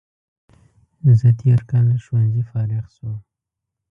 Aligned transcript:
زه 1.19 1.29
تېر 1.39 1.59
کال 1.69 1.85
له 1.91 1.97
ښوونځي 2.03 2.43
فارغ 2.49 2.85
شوم 2.95 3.17